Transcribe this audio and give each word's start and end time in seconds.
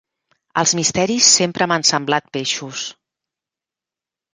Els 0.61 0.73
misteris 0.79 1.29
sempre 1.41 1.69
m'han 1.73 1.87
semblat 1.93 2.33
peixos. 2.41 2.91